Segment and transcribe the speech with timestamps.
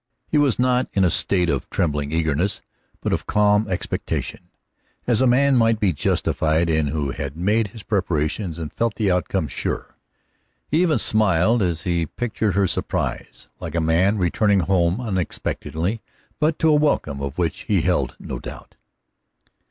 [0.27, 2.63] He was not in a state of trembling eagerness,
[3.01, 4.49] but of calm expectation,
[5.05, 9.11] as a man might be justified in who had made his preparations and felt the
[9.11, 9.99] outcome sure.
[10.67, 16.01] He even smiled as he pictured her surprise, like a man returning home unexpectedly,
[16.39, 18.77] but to a welcome of which he held no doubt.